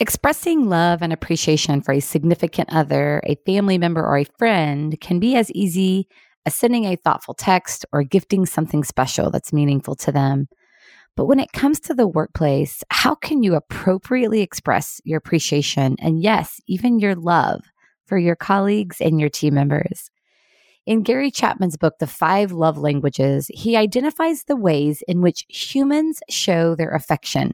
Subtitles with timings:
[0.00, 5.20] Expressing love and appreciation for a significant other, a family member, or a friend can
[5.20, 6.08] be as easy
[6.44, 10.48] as sending a thoughtful text or gifting something special that's meaningful to them.
[11.16, 16.20] But when it comes to the workplace, how can you appropriately express your appreciation and,
[16.20, 17.62] yes, even your love
[18.04, 20.10] for your colleagues and your team members?
[20.86, 26.18] In Gary Chapman's book, The Five Love Languages, he identifies the ways in which humans
[26.28, 27.52] show their affection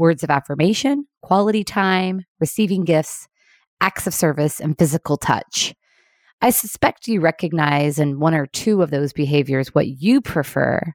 [0.00, 3.28] words of affirmation, quality time, receiving gifts,
[3.80, 5.74] acts of service, and physical touch.
[6.40, 10.94] I suspect you recognize in one or two of those behaviors what you prefer.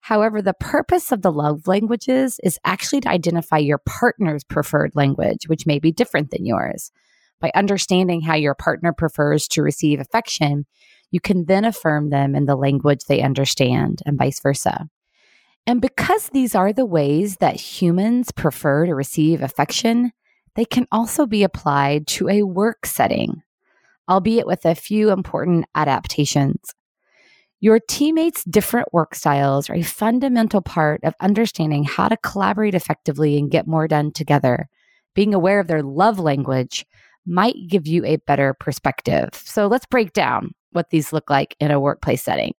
[0.00, 5.46] However, the purpose of the love languages is actually to identify your partner's preferred language,
[5.46, 6.90] which may be different than yours.
[7.40, 10.66] By understanding how your partner prefers to receive affection,
[11.12, 14.88] you can then affirm them in the language they understand and vice versa.
[15.70, 20.10] And because these are the ways that humans prefer to receive affection,
[20.56, 23.42] they can also be applied to a work setting,
[24.08, 26.74] albeit with a few important adaptations.
[27.60, 33.38] Your teammates' different work styles are a fundamental part of understanding how to collaborate effectively
[33.38, 34.68] and get more done together.
[35.14, 36.84] Being aware of their love language
[37.24, 39.34] might give you a better perspective.
[39.34, 42.54] So let's break down what these look like in a workplace setting.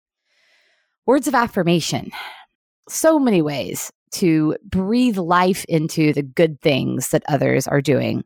[1.07, 2.13] Words of affirmation
[2.89, 8.25] so many ways to breathe life into the good things that others are doing.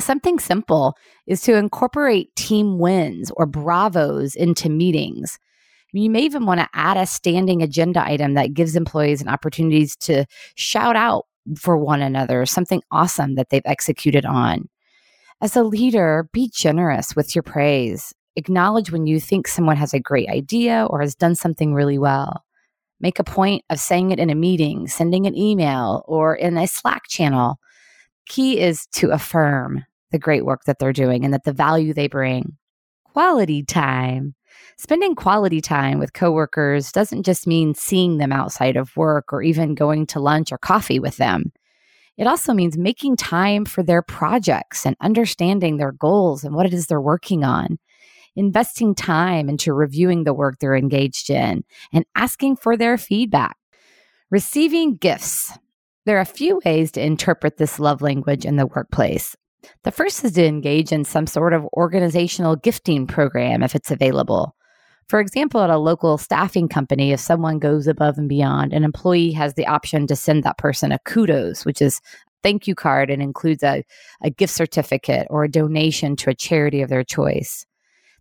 [0.00, 0.94] Something simple
[1.26, 5.38] is to incorporate team wins or bravos into meetings.
[5.92, 9.88] You may even want to add a standing agenda item that gives employees an opportunity
[10.00, 11.24] to shout out
[11.56, 14.68] for one another something awesome that they've executed on.
[15.40, 18.12] As a leader, be generous with your praise.
[18.36, 22.44] Acknowledge when you think someone has a great idea or has done something really well.
[23.00, 26.66] Make a point of saying it in a meeting, sending an email, or in a
[26.66, 27.58] Slack channel.
[28.26, 32.08] Key is to affirm the great work that they're doing and that the value they
[32.08, 32.56] bring.
[33.04, 34.34] Quality time.
[34.78, 39.74] Spending quality time with coworkers doesn't just mean seeing them outside of work or even
[39.74, 41.52] going to lunch or coffee with them.
[42.16, 46.72] It also means making time for their projects and understanding their goals and what it
[46.72, 47.78] is they're working on
[48.36, 53.56] investing time into reviewing the work they're engaged in and asking for their feedback.
[54.30, 55.52] Receiving gifts.
[56.04, 59.34] There are a few ways to interpret this love language in the workplace.
[59.82, 64.54] The first is to engage in some sort of organizational gifting program if it's available.
[65.08, 69.32] For example, at a local staffing company, if someone goes above and beyond, an employee
[69.32, 72.00] has the option to send that person a kudos, which is
[72.42, 73.84] thank you card and includes a,
[74.22, 77.64] a gift certificate or a donation to a charity of their choice.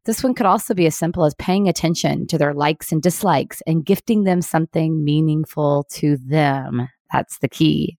[0.05, 3.61] This one could also be as simple as paying attention to their likes and dislikes
[3.65, 6.87] and gifting them something meaningful to them.
[7.11, 7.97] That's the key.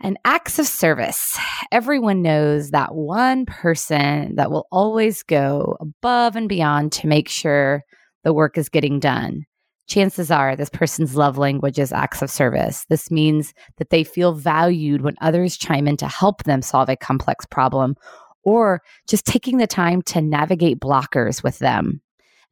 [0.00, 1.36] And acts of service.
[1.72, 7.82] Everyone knows that one person that will always go above and beyond to make sure
[8.22, 9.44] the work is getting done.
[9.88, 12.86] Chances are this person's love language is acts of service.
[12.88, 16.96] This means that they feel valued when others chime in to help them solve a
[16.96, 17.96] complex problem
[18.44, 22.00] or just taking the time to navigate blockers with them.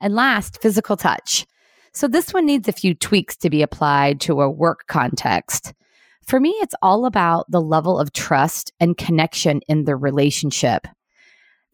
[0.01, 1.47] And last, physical touch.
[1.93, 5.75] So this one needs a few tweaks to be applied to a work context.
[6.27, 10.87] For me, it's all about the level of trust and connection in the relationship.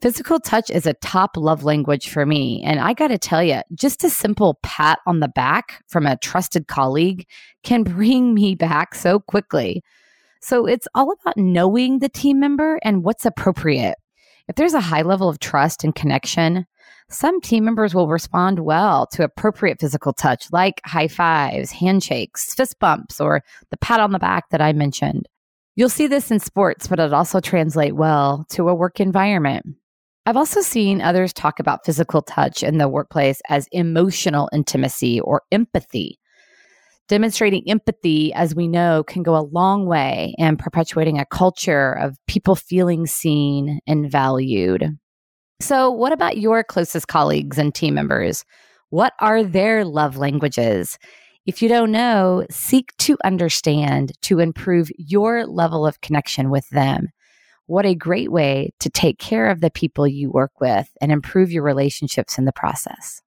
[0.01, 2.61] Physical touch is a top love language for me.
[2.63, 6.17] And I got to tell you, just a simple pat on the back from a
[6.17, 7.27] trusted colleague
[7.63, 9.83] can bring me back so quickly.
[10.41, 13.95] So it's all about knowing the team member and what's appropriate.
[14.47, 16.65] If there's a high level of trust and connection,
[17.09, 22.79] some team members will respond well to appropriate physical touch, like high fives, handshakes, fist
[22.79, 25.27] bumps, or the pat on the back that I mentioned.
[25.75, 29.65] You'll see this in sports, but it also translate well to a work environment.
[30.25, 35.43] I've also seen others talk about physical touch in the workplace as emotional intimacy or
[35.51, 36.17] empathy.
[37.07, 42.17] Demonstrating empathy, as we know, can go a long way in perpetuating a culture of
[42.27, 44.97] people feeling seen and valued.
[45.59, 48.43] So, what about your closest colleagues and team members?
[48.89, 50.97] What are their love languages?
[51.45, 57.09] If you don't know, seek to understand to improve your level of connection with them.
[57.67, 61.51] What a great way to take care of the people you work with and improve
[61.51, 63.21] your relationships in the process.